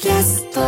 [0.00, 0.60] キャスト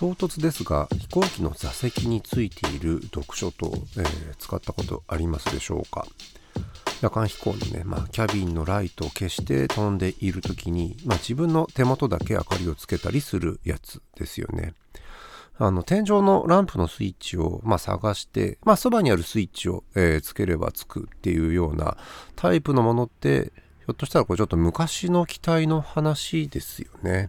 [0.00, 6.08] 唐突ですが飛行機の座席についている読書灯、えー、使ったことありますでしょうか？
[7.02, 14.74] 夜間飛行のね、まあ、キャビンのライトを消して飛んでいる時に、まあ、自分の手元だけ明かりをつけたりするやつですよね。
[15.60, 21.96] あの、天井のランプのスイッチを、まあ、探して、まあ、そばにあるスイッチを、えー、つければつくっていうような
[22.34, 27.28] タイプのものって、ょっとしたらこれちょっと昔の機体の話ですよね。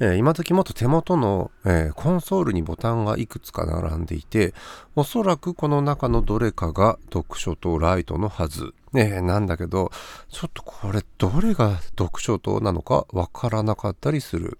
[0.00, 4.54] えー、今時もっと手元の、えー、コンソールにボタンがいくつか並んでいて、
[4.94, 8.74] おそらくこの中のどれかが読書とライトのはず。
[8.92, 9.90] ね、なんだけど、
[10.30, 14.58] ちょっとこれどれが読書灯なのかわからなかったりする。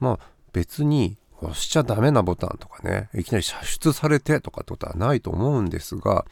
[0.00, 6.24] まあ別に押しちゃダメなボタンとかね、いきなり射出されてとかってことはないと思うんですが、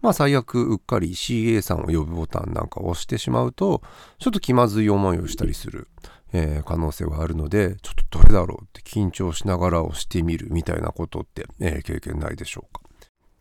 [0.00, 3.82] まあ最悪うっかり CA さんを呼ぶボタンなんかを押してしまうと、
[4.18, 5.88] ちょっと気まずい思いをしたりする。
[6.34, 12.80] えー、可能性はあるので、ちょっとどれだろうって緊張しながら押してみるみたいなことって、えー、経験ないでしょうか。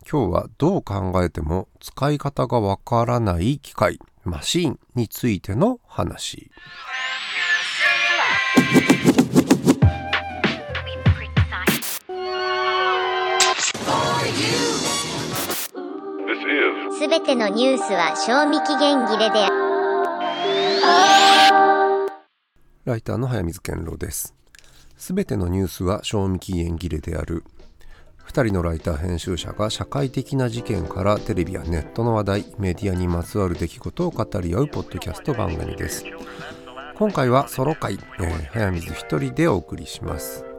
[0.09, 6.51] 今日はどう考えても使い方がわからない機械、マシンについての話。
[16.99, 19.47] すべてのニュースは賞味期限切れで
[22.83, 24.33] ライターの早水健郎です。
[24.97, 27.43] すべてのニュースは賞味期限切れである。
[28.27, 36.05] 2人のライター編集者が社会的な事件からテレビやネットの話題、メディアにまつわる出来事を語り合うポッドキャスト番組です。
[36.95, 40.50] 今回はソロ回、えー、早水一人でお送りします。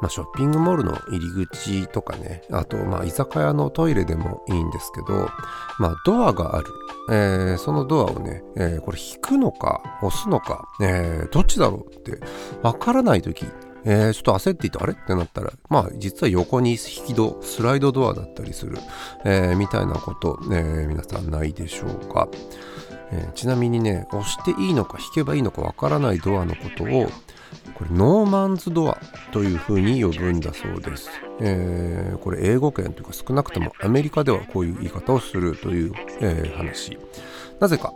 [0.00, 5.28] まあ、ショッピングモールの入り口とかね、あと、まあ、居酒屋のトイレでもいいんですけど、
[5.78, 6.66] まあ、ドアがある。
[7.12, 12.20] えー、そのドアをね、えー、これ引くのか、押すのか、えー、どっちだろうって、
[12.62, 13.44] わからないとき、
[13.84, 14.92] えー、ちょっと焦っていて、あれ？
[14.92, 16.76] ってなったら、まあ、実は横に引
[17.06, 18.78] き戸、スライドドアだったりする、
[19.24, 22.28] えー、みたいなこと、えー、皆さんないでしょうか。
[23.12, 27.10] えー、ちなみにね、押していいのか引けばいいのかわからないドアのことを、
[27.74, 28.98] これ Norman's Door
[29.32, 31.08] というふうに呼ぶんだそうです。
[31.40, 36.98] えー、これ英語圏というか少なくともアメリカではこういう言い方をするという、えー、話。
[37.58, 37.92] なぜか。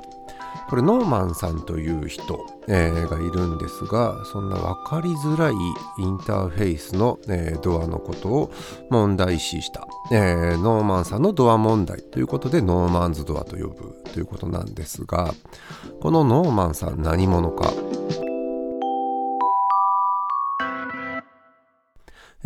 [0.68, 5.54] これノーマンさんという人、えー、がいるんですがそんな分かりづらい
[5.98, 8.52] インターフェースの、えー、ドアのことを
[8.90, 15.34] 問題視した、えー、ノーマンさんのドア問題ということで Norman's Door と呼ぶということなんですが
[16.00, 17.72] このノーマンさん何者か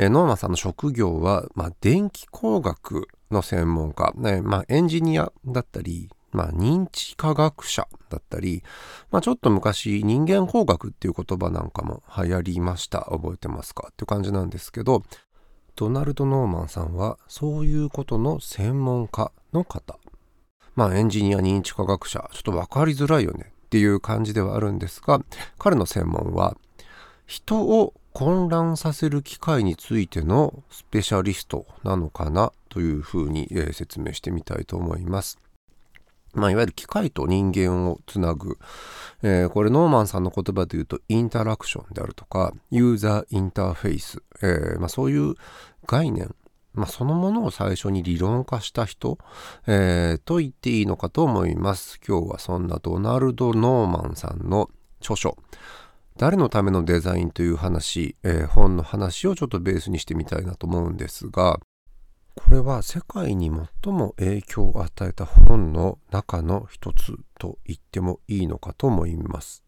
[0.01, 8.63] えノーマンさんの職業は、まあ、電気工学の専門家、ねまあ、エンジニアだったり、まあ、認知科学者だったり、
[9.11, 13.09] まあ、ちょっと昔人間工学っていう言葉なんかも流行りました。
[13.11, 13.89] 覚えてますか？
[13.91, 15.03] っていう感じなんですけど、
[15.75, 19.99] ドナルド・ノーマンさんはそういうことの専門家の方。
[20.75, 25.21] まあエンジニア認知科学者、ちょっと分かりづらいよねっていう感じではあるんですが、
[25.59, 26.57] 彼の専門は
[27.27, 35.39] 人を混乱させる機械についてのスペシャリストなのかなというふうに、説明してみたいと思います。
[36.35, 38.59] まあ、いわゆる機械と人間をつなぐ、
[39.23, 45.35] えー、これノーマンさんの言葉で言うとインタラクションであるとかユーザーインターフェイス、えー、まあ、そういう
[45.87, 46.35] 概念、
[46.75, 49.19] まあ、そのものを最初に理論化した人、
[49.67, 51.99] えー、と言っていいのかと思います。
[52.07, 55.37] 今日はそんなドナルド・ノーマンさんの著書。
[56.19, 61.61] 誰のためのデザインという話、えー、本の話をちょっとベースにしてみたいなと思うんですが、
[62.39, 63.51] これは世界に
[63.83, 69.65] 最も影響を与えた本の中の一つと言ってもいいのかと思います。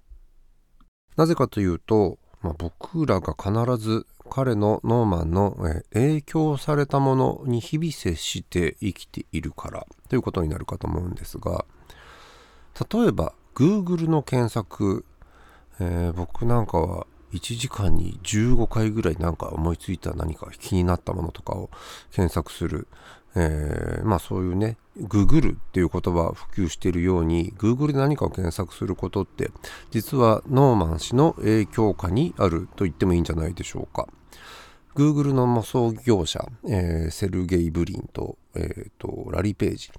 [1.16, 11.66] なぜかというと、まあ、僕らが必ず彼のノーマンの、え影響されたものに日々接して生きているからということになるかと思うんですが
[12.92, 15.04] 例えば Google の検索
[15.80, 21.70] えー、僕なんかは1時間に15回ぐらいなんか思いついた何か気になったものとかを
[22.12, 22.88] 検索する、
[23.36, 29.50] えー、まあそういうね、ググるっていう言葉を普及しているように、Google で何かを検索することって、
[29.90, 34.08] 実はノーマン氏の影響下にあると言ってもいいんじゃないでしょうか。
[34.94, 39.90] Google の創業者、えー、セルゲイ・ブリンと,、えーと、ラリー・ページ。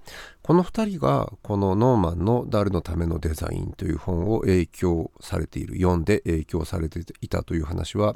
[0.42, 5.76] この2人がこのノーマンの誰のためのデザインという本を影響されている。
[5.76, 8.16] 読んで影響されていたという話は、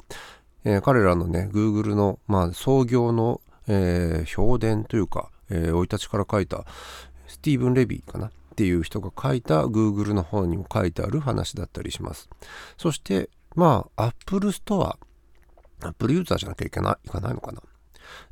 [0.64, 6.64] えー、彼らのね Google の、まあ、創業の、えー、評伝というか生、え、い立ちから書いた
[7.26, 8.26] スティーブン・レビーかな？
[8.26, 12.30] っていう人が書いた Google の本にも書いてある話だったりします。
[12.78, 14.96] そして、まあ、Apple Store、
[15.88, 17.62] Apple ユーザーじゃなきゃいけない、いかないのかな？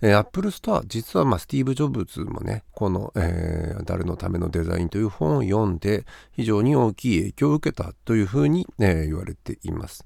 [0.00, 10.04] えー、Apple Store、実はまあスティーブ・ジョブズもね、この、えー、誰のためのデザインという本を読んで、非常に大きい影響を受けたというふうに、えー、言われています。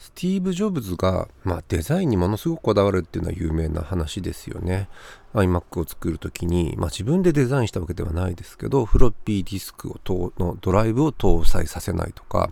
[0.00, 4.88] スティーブ・ジョブズが、まあ、デザインにものすごくこだわるっていうのは有名な話ですよね。
[5.34, 10.00] iMac を作るときに、まあ、自分でデザインしたわけではないですけど、フロッピーディスクを
[10.38, 12.50] のドライブを搭載させないとか、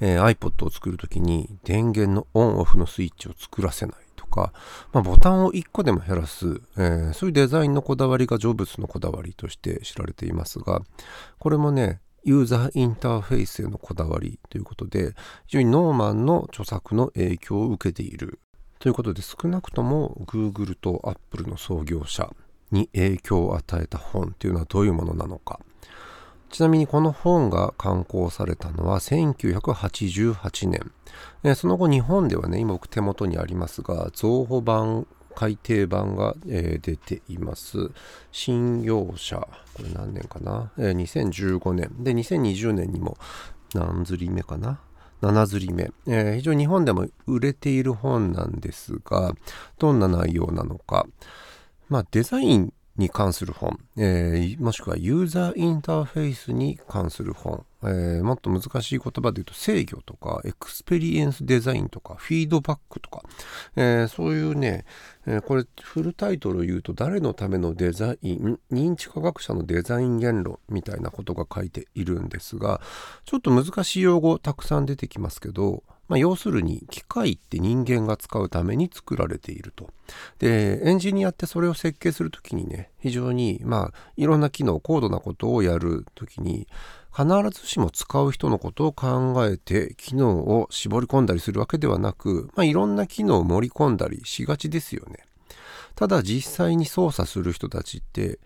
[0.00, 4.52] えー、iPod を作るときに電源のオンオフのスイッチを作らせないとか、
[4.92, 10.82] まあ、ボタンを1個でも減らす、えー、そういうデザインのこだわりがジョブズのこだわりとして知られていますが、
[11.38, 15.14] これもね、ユーザーインターフェースへのこだわりということで、
[15.46, 18.38] 非常にノーマンの著作の影響を受けている
[18.78, 22.30] ということで、少なくとも Google と Apple の創業者
[22.70, 25.60] に影響を与えた本というのはどういうものなのか。
[26.50, 31.54] ちなみにこの本が刊行されたのは1988年。
[31.54, 37.90] その後日本ではね、今僕手元にありますが、増補版改訂版が、えー、出ています。
[38.32, 41.90] 新曜社、これ何年かな、えー、2015年。
[42.00, 43.16] で、2020年にも
[43.74, 44.80] 何刷り目かな
[45.22, 49.34] ？7刷り目、えー、非常に日本でも売れている本なんですが、
[49.78, 51.06] どんな内容なのか。
[51.88, 63.22] まあ、デザインに関する本、えー、もしくはユーザーインターフェースに関する本、えー、もっと難しい言葉で言うと制御とかエクスペリエンスデザインとかフィードバックとか、
[63.76, 64.84] えー、そういうね、
[65.26, 72.80] えこれフルタイトルを言うと誰のためのデザイン認知科学者のデザイン言論みたいなことが書いているんですが
[73.24, 79.90] ちょっと難しい用語たくさん出てきますけどまあ、要するに機械って人間が使うために作られていると。
[80.40, 86.66] で、エンジニアってそれを設計するときにね、非常に、まあ、いろんな機能、高度なことをやるときに、
[87.14, 95.18] 必ずしも使う人のことを考えて機能を絞り込んだりするわけではなく、まあ、いろんな機能を盛り込んだりしがちですよね。
[95.96, 98.38] ただ実際に操作する人たちって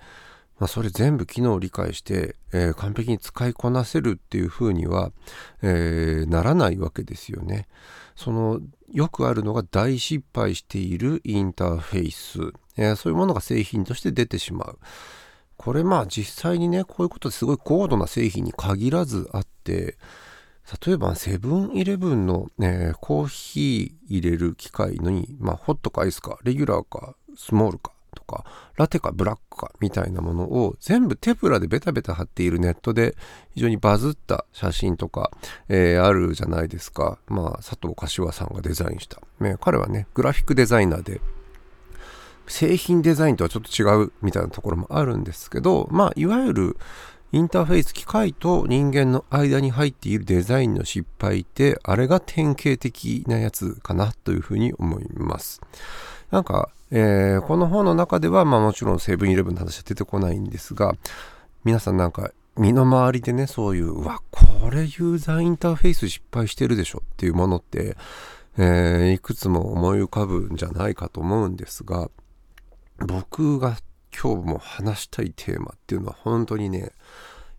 [0.59, 5.11] まあ、それ全部機能を理解して、えー、完璧に使いこなせるっていうふうには、
[5.63, 7.67] えー、ならないわけですよね。
[8.15, 8.61] その
[8.93, 14.79] よくあるのが大失敗しているインターフェース、えー、そういうものが製品として出てしまう。
[15.57, 19.97] これまあ実際にねこういうことすごい高度な製品に限らずあって
[20.87, 28.45] 例えばセブンイレブンの、ね、コーヒー入れる機械に、まあ、ホットかアイスかレギュラーかスモールかとか、
[28.77, 33.15] ラテかブラックかみたいなものを全部テプラでベタベタ貼っているネットで
[33.55, 35.31] 非常にバズった写真とか、
[35.69, 37.19] えー、あるじゃないですか。
[37.27, 39.21] まあ、佐藤柏さんがデザインした。
[39.41, 41.21] ね、彼はね、グラフィックデザイナーで、
[42.47, 46.77] 製品デザインとはちょっと違うみたいなところもあるんですけど、まあ、いわゆる
[47.33, 55.61] インターフェース機械と人間の間に入っているデザインの失敗ってあれが典型的なやつかなというふうに思います。
[56.31, 60.95] なんかえー、この本の中では、まあもちろんセブンイレブンの話は出てこないんですが、
[61.65, 67.97] 皆さんなんか身の回りでね、そういう、うわ、これユーザーインターフェース失敗してるでしょっていうものって、
[68.59, 72.11] えー、いくつも思い浮かぶんじゃないかと思うんですが、
[73.07, 73.77] 僕が
[74.13, 76.93] 今日も話したいテーマっていうのは本当にね、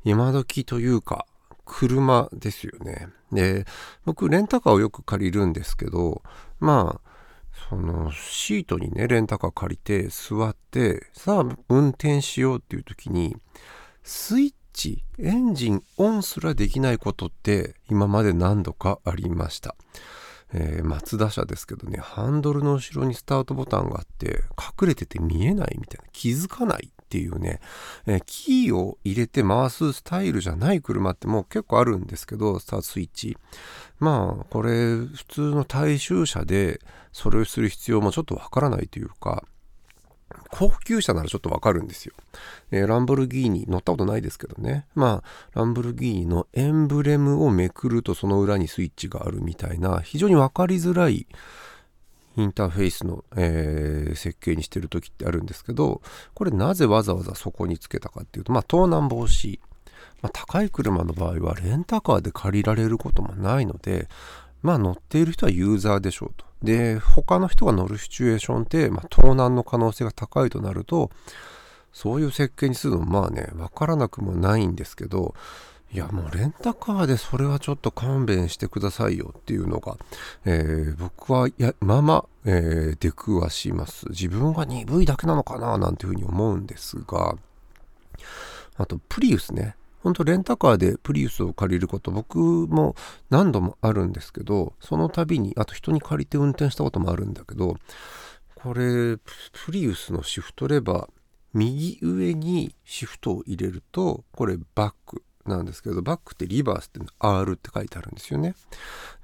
[0.04, 1.26] 今時というか、
[1.66, 3.08] 車ですよね。
[3.32, 3.66] で、
[4.06, 6.22] 僕、レンタカーをよく借りるんですけど、
[6.60, 7.16] まあ、
[7.70, 13.36] そのシートにねレンタカー借りて座ってさあ運転しようっていう時に
[14.04, 19.76] スイッチエンジンオンすらできないことって今まで何度かありました、
[20.54, 24.44] えー、松田車ですけどねハンドルの後ろにスタートボタンがあって
[24.82, 27.60] 隠れてて見えないみたいな気づかないっていうね、
[28.08, 33.38] えー、キーを入れて回すスタイルじゃない車ってもう結構あるんですけどスタートスイッチ。
[34.00, 39.46] まあこれ普通の大衆車でそれをする必要もちょっとわからないというか
[40.52, 42.14] 高級車ならちょっとわかるんですよ、
[42.72, 44.86] えー、ランボルギーニ乗ったことないですけどね。
[44.96, 51.28] まあランボルギーニのエンブレムをめくるとその裏にスイッチがあるみたいな非常に分かりづらい
[52.38, 56.02] インターフェースの、えー、設計にしてる時ってあるんですけど
[56.34, 59.60] これなぜわざわざそこにつけたかっていうとまあ盗難防止。
[60.22, 64.08] まあ、高い車の場合はレンタカーで借りられることもないので、
[64.64, 66.46] まあ乗っている人はユーザーでしょうと。
[66.66, 71.12] で、他の人が乗るシチュエーションって、まあ、盗難の可能性が高いとなると、
[71.94, 75.34] そういう設計にするのまあね、わからなくもないんですけど、
[75.94, 79.96] いやもうレンタカーでそれはちょっと勘弁してくださいよっていうのが、
[80.44, 84.08] えー、僕はやまま、えー、出くわします。
[84.10, 87.38] 自分が鈍いだけなのかななんていうふうに思うんですが、
[88.76, 89.78] あとプリウスね。
[90.06, 92.96] ほんとレンタカーでプリウスを借りること僕も
[93.32, 97.76] 何度もあるんですけど、その度に、あと人に借りて運転したこともあるんだけど、
[98.54, 101.10] これ、プリウスのシフトレバー、
[101.56, 108.54] 右上にシフトを入れると、これバックなんですけど、バックってリバースって R って書いてあるんですよね。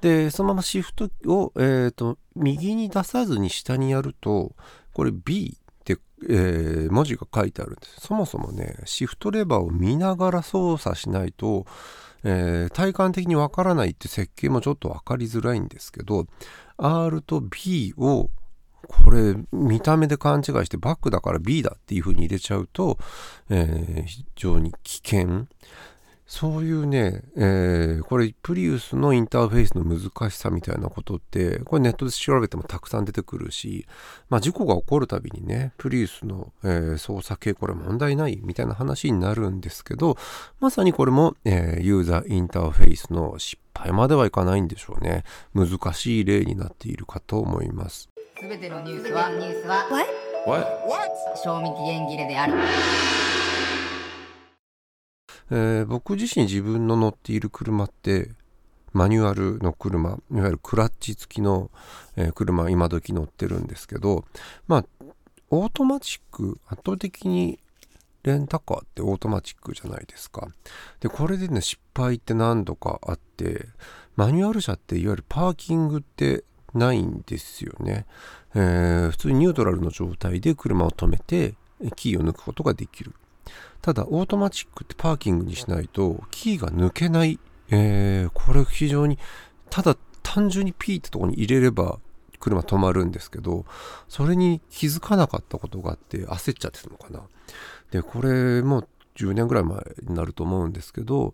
[0.02, 4.56] で、そのままシフトを、えーと、右に出さずに下にやると、
[4.94, 5.60] これ B
[6.30, 8.02] えー、文字が書いてあるんです。
[8.08, 11.66] そもそもね、シフトレバーを見ながら操作しないと、
[12.24, 16.28] えー、体感的にわからないって設計もちょっと分かりづらいんですけど、
[16.78, 18.30] R と B を
[18.88, 22.98] これ見た目で勘違いしてバックだから B だっていう風に入れちゃうと、
[23.50, 25.48] えー、非常に危険。
[26.32, 33.86] そういうね、えー、これプリウスのインターフェースの難しさみたいなことって、これネットで調べてもたくさん出てくるし、
[34.30, 40.16] まあ事故が起こるたびにね、プリウスの、えー、操作系これ問題ないみたいな話になるんですけど、
[40.62, 45.26] まさにこれも、えー、ユーザーインターフェースの失敗まではいかないんでしょうね。
[45.54, 48.08] 難しい例になっているかと思います。
[48.40, 49.84] すべてのニュースは、ニュースは、
[51.44, 52.54] 賞味期限切れである。
[55.52, 58.32] えー、僕自身自分の乗っている車って
[58.94, 61.70] マニュアルの車いわゆるクラッチ付きの、
[62.16, 64.26] えー、車今時乗ってるんですけど
[64.68, 64.86] まあ
[65.50, 67.60] オートマチック圧倒的に
[68.24, 70.48] レンタカーってオートマチックじゃないですか。
[71.00, 73.68] で、これでね、失敗って何度かあって、
[74.16, 76.44] マニュアル車っていわゆるパーキングって
[76.74, 78.06] ないんですよね。
[78.54, 81.56] えー、普通にニュートラルの状態で車を止めて、
[81.96, 83.14] キーを抜くことができる。
[83.82, 87.40] ただ、オートマチックってパーキングにしないと、キーが抜けない。
[87.70, 89.18] えー、これ非常に、
[89.70, 92.00] ただ単純にピーってとこに入れれば、
[92.40, 93.66] 車止まるんですけど、
[94.10, 97.22] それに気づかなかったことがあって焦っちゃってたのかな。
[97.92, 101.34] で、これも10年ぐらい前になると思うんですけど、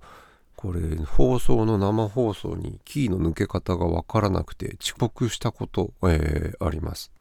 [0.56, 7.12] これ放送の生放送にキーの抜け方がわからなくて遅刻したこと、えー、あります。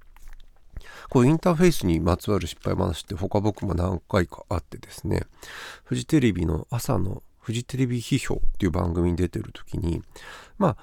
[1.08, 5.22] こうインターフェースにまつわる失敗話って他僕も何回かあってですね、
[5.84, 10.02] フジテレビの朝のフジテレビ批評っていう番組に出てる時に、
[10.58, 10.76] まあ、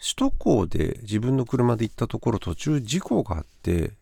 [0.00, 3.92] 首都高で自分の車で行ったところ途中事故があって、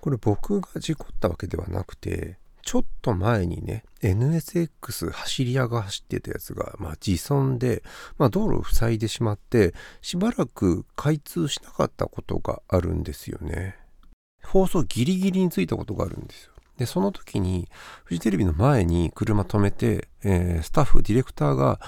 [0.00, 7.82] これ僕が事故ったわけではなくて、ちょっと前にね、NSX 走り屋が走ってたやつが、まあ、自損で、
[8.18, 13.76] まあ、道路を塞いでしまって、しばらく開通しなかったことがあるんですよね。
[14.44, 16.52] 放送ギリギリについたことがあるんですよ。
[16.76, 17.68] で、その時に、
[18.04, 21.78] フジテレビの前に車止めて、えー、スタッフ、ディレクターが、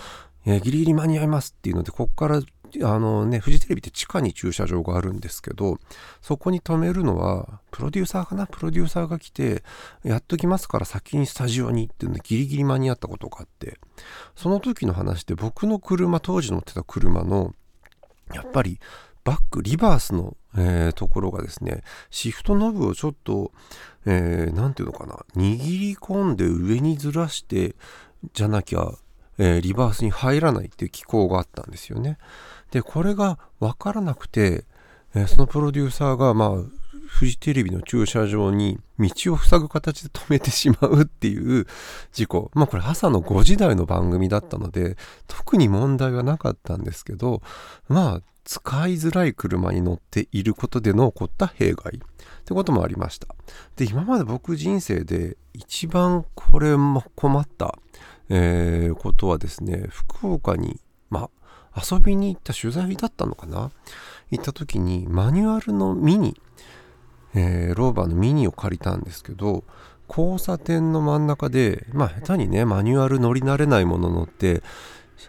[0.44, 2.42] えー、ギリギリ間に合いますっていうので、こっから、
[2.85, 5.78] あのね、フジテレビって地下に駐車場があるんですけど、
[6.21, 8.47] そこに止めるのは、プロデューサーかな？
[8.47, 9.62] プロデューサーが来て、
[10.04, 13.78] やっときますから先にスタジオにっていうので、ギリギリ間に合ったことがあって、
[14.37, 17.54] その時の話で僕の車、当時乗ってた車の、
[18.32, 18.80] やっぱり、
[19.25, 23.52] バック、リバースの、えー、ところがですね、シフトノブをちょっと、
[24.06, 27.75] えー、なんていうのかな、握り込んで上にずらして、
[28.35, 28.92] じゃなきゃ、
[29.38, 32.18] えー、リバースに入らないっていう機構があったんですよね。
[32.71, 34.64] で、これがわからなくて、
[35.14, 36.50] えー、そのプロデューサーが、まあ、
[37.12, 41.66] フジテレビの駐車場に道を塞ぐ形で止めてしまうっていう
[42.11, 42.50] 事故。
[42.54, 44.97] まあこれ朝の5時台の番組だったので、
[45.28, 47.42] 特に問題はなかったんですけど、
[47.87, 51.99] まあ使いづらい車に乗っていることでの起こった弊害っ
[52.45, 53.28] てこともありました。
[53.76, 57.78] で、今まで僕人生で一番これも困った、
[58.31, 61.28] えー、ことはですね、福岡に、ま
[61.75, 63.71] あ遊びに行った取材だったのかな
[64.31, 66.40] 行った時にマニュアルのミニ、
[67.34, 69.64] えー、ローバーのミニを借りたんですけど、
[70.08, 74.62] 交差点の真ん中で、まあ下手にね、マニュアル乗り慣れないもの乗って、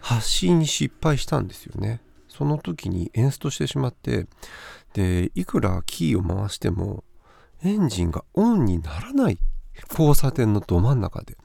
[0.00, 2.00] 発進に失敗したんですよね。
[2.28, 4.26] その時にエンストしてしまって、
[4.92, 7.04] で、いくらキーを回しても、
[7.62, 9.38] エンジンがオンにならない
[9.90, 11.36] 交差点のど真ん中で。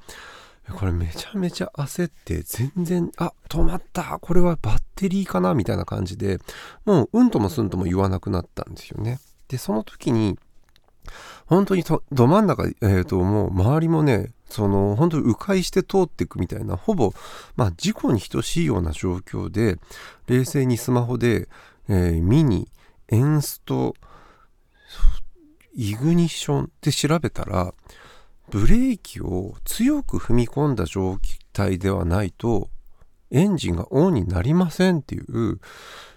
[0.74, 6.40] これめちゃめちゃ焦って全然、あ、止まったこれはバッテリーかなみたいな感じで、
[6.86, 9.20] もううんともすんとも言わなくなったんですよね。
[9.48, 10.38] で、その時に、
[11.46, 17.14] 本当にど真ん中、え、ー、と、もう周りもね、その、本当に迂回して通っていくみたいな、ほぼ、
[17.56, 19.78] まあ、事故に等しいような状況で、
[20.28, 21.48] 冷静にスマホで、
[21.88, 22.68] えー、ミニ、
[23.08, 23.96] エンスト、
[25.76, 27.74] イグニッションって調べたら、
[28.50, 31.18] ブレーキを強く踏み込んだ状
[31.54, 32.70] 態ではないと、
[33.32, 35.60] エンジンがオンになりませんっていう、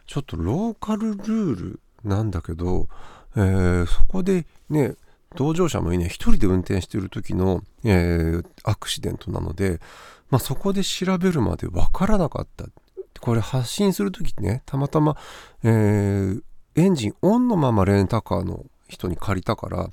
[0.07, 2.89] ちょっとローカルルールなんだけど、
[3.37, 4.95] えー、そこでね、
[5.35, 9.81] 同乗者もいない一人で運転してる時の、えー、アクシデントなので、
[10.31, 12.67] まあ、そこで調べるまで分からなかった。
[13.21, 15.17] これ発信する時ね、たまたま、
[15.63, 16.43] えー、
[16.75, 19.91] エンジンオンのままレンタカーの人に借りたから、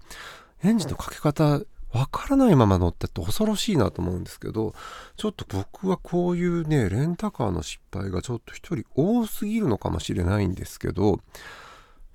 [0.63, 4.74] エンジンのかけ方わからないまま乗ってって恐ろしいなと思うんですけど、
[5.15, 11.19] ちょっと僕はこういうね、レンタカーの失敗がちょっと一人多すぎるのかもしれないんですけど、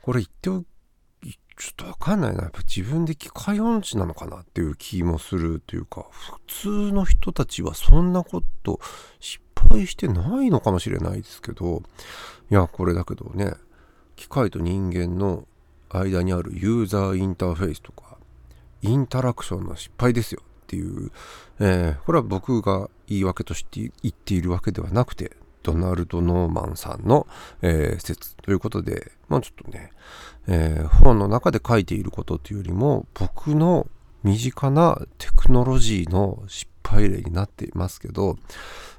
[0.02, 0.64] これ言ってお
[1.56, 2.42] ちょっとわかんないな。
[2.42, 8.80] やっぱ自分で機械音痴なのかなっていう気もするというか、普通の人たちはそんなこと
[9.20, 11.82] 失敗してないのかもしれないですけど、
[12.50, 13.54] いや、これだけどね、
[14.16, 15.46] 機械と人間の
[15.88, 18.18] 間にあるユーザーインターフェースとか、
[18.82, 21.11] インタラクションの失敗ですよっていう、
[21.61, 27.26] えー、これは僕が言い訳として言っているわけではなくて、ドナルド・ノーマンさんの、
[27.62, 29.90] えー、説ということで、まあちょっとね、
[30.47, 33.88] えー、本の中で書いていることというよりも、僕の
[34.23, 38.37] 身近なテクノロジーの失敗例になっていますけど、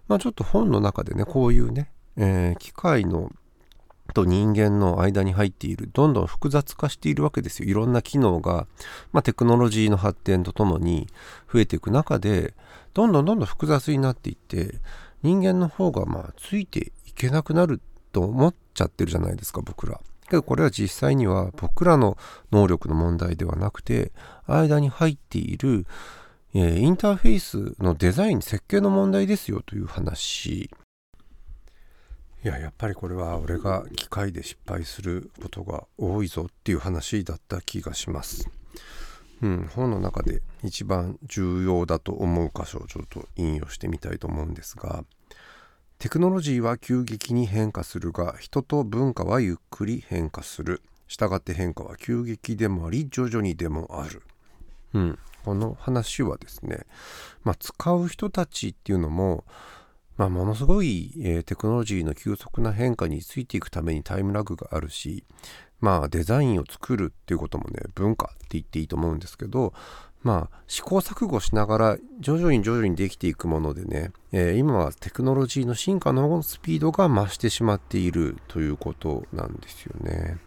[0.08, 3.32] まあちょっと本の中でね、こういうね、えー、機械の
[4.14, 7.70] と人間の間に入っている、どんどん複雑化しているわけですよ。
[7.70, 8.68] いろんな機能が、
[9.12, 11.08] まあ、テクノロジーの発展とともに
[11.52, 12.54] 増えていく中で、
[12.94, 14.80] どんどんどんどん複雑になっていって、
[15.24, 17.82] 人間の方がまあついていけなくなる
[18.12, 20.00] と思っちゃってるじゃないですか、僕ら。
[20.30, 22.18] けどこれは実際には僕らの
[22.52, 24.12] 能力の問題ではなくて、
[24.48, 25.86] 間に入っている、
[26.54, 30.70] えー、インターフェースのデザイン、設計の問題ですよという話
[32.46, 38.48] いややっぱりこれは俺が機械で失敗することが多いぞっていう話だった気がします。
[39.42, 45.04] うん、本の中で一番重要だと思う箇所をちょっと引用してみたいと思うんですが
[46.00, 50.82] テクノロジーは急激に変化するが人と文化はゆっくり変化する。
[51.08, 54.24] したがって変化は急激でもあり徐々にでもある、
[54.94, 56.80] うん、この話はですね、
[57.44, 59.44] まあ、使う人たちっていうのも
[60.18, 65.24] まあ、ものすごい、えー、テクノロジーの急速な変化についていくためにタイムラグがあるし、
[65.82, 69.74] まあ、デザインを作るっていうこともね、文化って言っていいと思うんですけど、
[70.24, 80.38] まあ、試行錯誤しながら徐々に徐々にできていくものでね、えー、今はテクノロジーの進化のスピードが増してしまっているということなんですよね。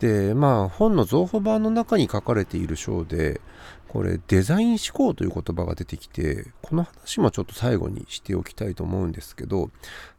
[0.00, 3.40] で、まあ、本の造語版の中に書かれている章で、
[3.88, 9.70] これデザイン思考という言葉が出てきて、この話もちょっと最後にしておきたいと思うんですけど、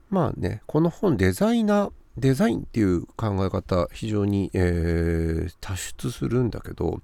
[0.10, 7.02] まあね、この本デザイナー、デザインっていう考え方非常に、えー、多出するんだけど、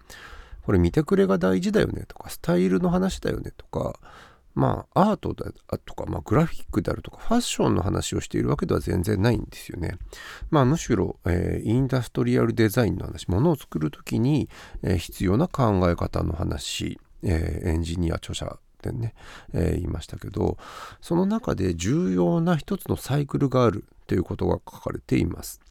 [0.66, 4.00] これ見てくれが大事だよねとか、スタイルの話だよねとか、
[4.56, 5.52] まあ、アートだ
[5.86, 9.98] とか、まあ、グラフィックであるとか、ファッションの話をしているわけでは全然ないんですよね。
[10.52, 14.50] まあ、むしろ、えー、インダストリアルデザインの話、ものを作るときに、
[14.84, 19.16] えー、必要な考え方の話、えー、エンジニア著者でね、
[19.54, 20.58] え言いましたけど、
[21.02, 25.62] その中で重要な一つのサイクルがあるということが書かれています。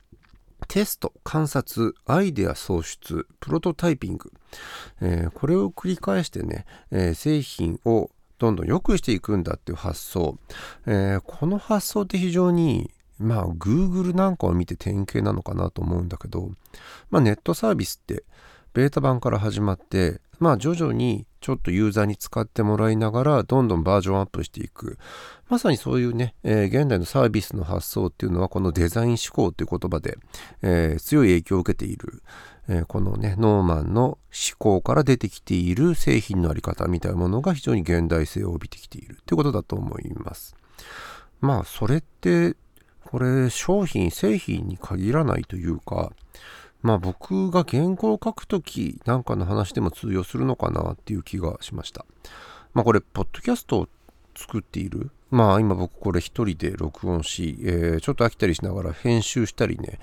[0.66, 4.32] テスト、観察、アイデア創出、プロトタイピング、
[5.02, 8.10] えこれを繰り返してね、え製品を
[8.42, 10.36] どんどん良くしていくんだっていう発想、
[10.84, 16.50] えー、この発想って非常にまあ Google なんかを見て典型なのかなと思うんだけど、
[17.08, 18.24] まあ、ネットサービスって
[18.74, 24.98] ベータ版から始まってまあ徐々にちょっとユーザーに使ってもらいながらどんどんバージョンアップしていく
[25.48, 30.18] まさにそういうね、えー、現代のサービスの発想っていうのはこのデザイン思考っていう言葉で、
[30.62, 32.22] えー、強い影響を受けている、
[32.68, 34.18] えー、このね、ノーマンの思
[34.58, 40.56] 考から出てきている製品のあり方みたいなものが非常に現代性を帯びてきているということだと思います。
[41.40, 42.56] まあ、それって、
[43.04, 46.12] これ、商品、製品に限らないというか、
[46.82, 52.04] まあ僕が原稿を書くときなんかの話でも通用するのかなっていう気がしました。
[52.74, 53.88] まあこれ、ポッドキャストを
[54.34, 55.10] 作っている？
[55.30, 59.98] まあ今僕これ一人で録音し、えー、ちょっと飽きたりしながら編集したりね、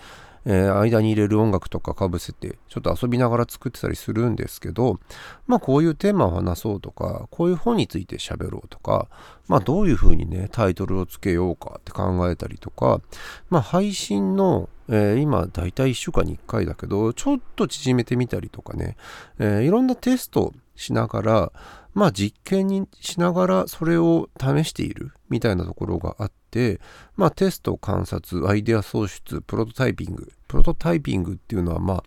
[0.46, 5.00] えー、間に入れる音楽とかかぶせて、ちょっと遊びながら作ってたりするんですけど、
[5.48, 9.08] まあこういうテーマを話そうとか、こういう本について喋ろうとか、
[9.48, 13.02] まあどういうふうにね、タイトルをつけようかって考えたりとか、
[13.50, 18.98] まあ配信のえー、今だいたい1週間に1回だけど、ちょっと縮めてみたりとかね、
[19.38, 21.52] えー、いろんなテストしながら、
[21.94, 26.80] まあ実験にしながらそれを試しているみたいなところがあって、
[27.16, 30.32] まあテスト、観察、アイデア創出、プロトタイピング。
[30.48, 32.04] プロトタイピングっていうのはまあ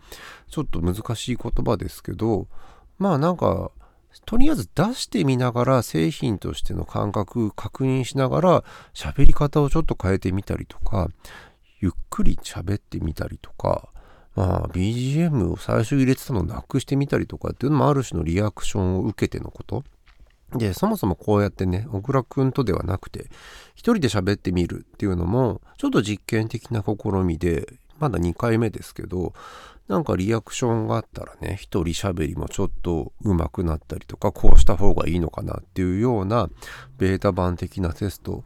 [0.49, 2.49] ちょっと難しい言葉ですけど、
[2.99, 3.71] まあなんか
[4.27, 8.65] とりあえず出してみながら製品としての感覚確認しながら
[8.95, 11.09] 喋り方をちょっと変えてみたりとか
[11.83, 13.91] ゆっくり喋ってみたりとか
[14.35, 19.85] まあ BGM を最初入れてたのをなくしてみたりとかっていうのもある種のリアクションを受けてのこと。
[20.57, 23.31] で、そもそもこうやってね、小倉くんとではなくて、
[23.75, 29.33] 一人で喋ってみるっていうのも、ちょっと実験的な試みで、まだ2回目ですけど、
[29.89, 36.51] なんかリアクションがあったらね、一人喋りもちょっと上手くなったりとか、こうした方がいいのかなっていうような、
[36.99, 38.45] ベータ版的なテスト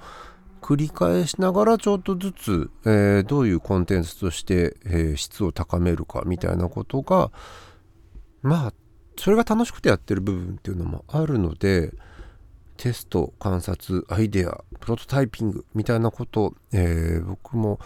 [0.67, 7.31] 繰り返しながらちょっとずつ、えー、どういうコンテンツとして、えー、質を高めるかみたいなことが
[8.43, 8.73] まあ
[9.17, 11.93] それが楽しくてやってる部分っていうのもあるので
[12.79, 17.79] テスト観察アイデアプロトタイピングみたいなこと、えー、僕も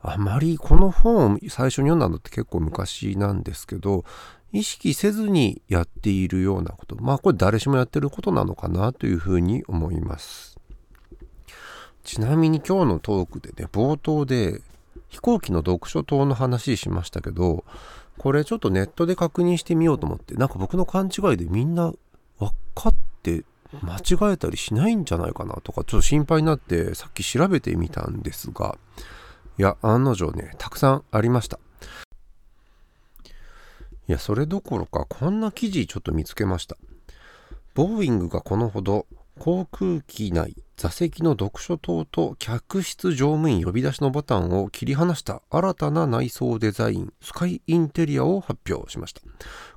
[0.00, 4.06] あまりこの本を最初に読んだのって結構昔なんですけど
[4.52, 6.96] 意識せずにやっているようなこと。
[6.96, 10.55] まあこれ誰しもやってることなのかなというふうに思います。
[12.06, 14.62] ちなみに今日のトークでね冒頭で
[15.08, 17.64] 飛行機の読書灯の話しましたけど
[18.18, 21.92] これちょっとネットで確認してみようと思って、なんか僕の勘違いでみんな
[22.38, 23.44] 分かって
[23.82, 28.78] 間違えたりしないんじゃないかなとか、ちょっと心配になってさっき調べてみたんですが、
[29.58, 31.58] いや、案の定ね、たくさんありました。
[34.08, 36.76] いや、それどころか、こんな記事ちょっと見つけました。
[37.74, 39.06] ボーイングがこのほど
[39.38, 49.22] 航空機内座席の読書灯と客室乗務員呼び出しのボタンを切り離した新たな内装デザインスカイインテリアを発表しました。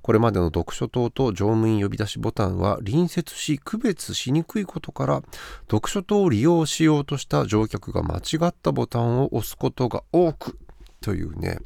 [0.02, 5.22] これまでの読書灯と乗務員呼び出しボタンは隣接し区別しにくいことから
[5.70, 10.58] 読書灯を利用しようとした乗客が間違ったボタンを押すことが多く
[11.00, 11.60] というね。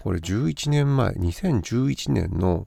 [0.00, 2.66] これ11年前2011年の、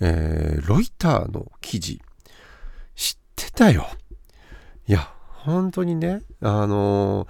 [0.00, 2.00] えー、ロイターの記事。
[3.42, 3.86] ってたよ
[4.86, 7.26] いや、本当にね、あの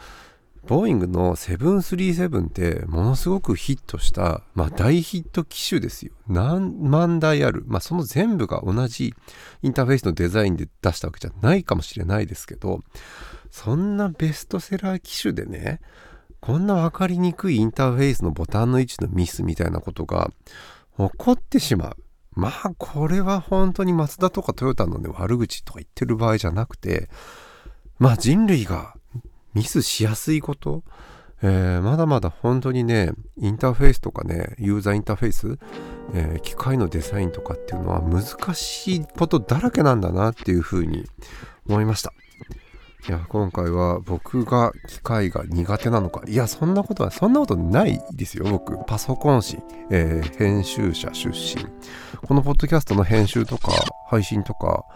[0.67, 6.13] ボーイングの737ってものすごくヒットした、まあ、大ヒット機種ですよ。
[6.27, 7.65] 何万台ある。
[7.67, 9.15] まあ、その全部が同じ
[9.63, 12.81] インターフェースのデザインで出したわけじゃないかもしれないですけど、
[13.51, 15.81] そんなベストセラー機種でね、
[16.41, 20.31] こんな分かりにくいインターフェースのボタンの位置のミスみたいなことが
[20.97, 21.97] 起こってしまう。
[22.35, 27.09] まあ、これは本当にマツダとかトヨタのね、悪口とか言ってる場合じゃなくて、
[27.99, 28.95] まあ人類が
[29.55, 30.83] ミスしやすいこと、
[31.43, 35.59] えー、まだまだ本当にね、インターフェースとかね、ユーザーインターフェース、
[36.15, 41.05] えー、機械のデザインとかっていうのは難しいことだらけなんだなっていうふうに
[41.69, 42.13] 思いました。
[43.07, 46.23] いや、今回は僕が機械が苦手なのか。
[46.27, 48.79] いや、そんなことは、そんなことないですよ、僕。
[48.87, 49.59] パソコン誌、
[49.91, 51.67] えー、編集者出身。
[52.27, 53.73] このポッドキャストの編集とか
[54.09, 54.87] 配信とか、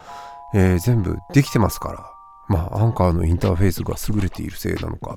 [0.55, 2.18] えー、全部できてますから。
[2.49, 5.17] まあ、アンカーのインターフェースが優れているせいなのか、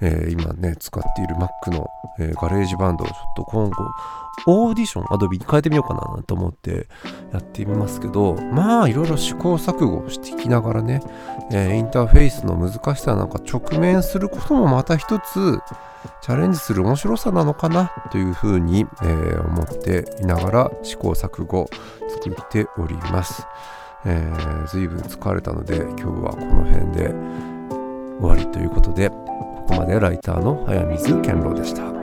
[0.00, 3.76] えー、今ね、使っている Mac の、えー、ガレージバンドをちょっと今後、
[4.46, 6.86] オーディション、アドビに変えてみようかなと思って
[7.32, 11.00] やってみますけど、まあ、いろいろ試行錯誤していきながらね、
[11.50, 15.58] えー、インターフェースの難しさなんか直面することもまた一つ、
[16.20, 21.68] チャレンジする面白さなのかなというふうに、え、思っていながら試行錯誤
[22.08, 23.46] 作っております。
[24.08, 27.12] えー、随分疲れたので今日はこの辺で
[28.20, 31.95] 終わりということでここまでライターの早水健郎でした。